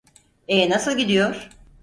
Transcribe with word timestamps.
Ee, 0.47 0.69
nasıl 0.69 0.97
gidiyor? 0.97 1.49